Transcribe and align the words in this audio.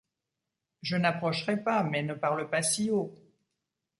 Je 0.81 0.95
n’approcherai 0.95 1.63
pas, 1.63 1.83
mais 1.83 2.01
ne 2.01 2.15
parle 2.15 2.49
pas 2.49 2.63
si 2.63 2.89
haut. 2.89 3.13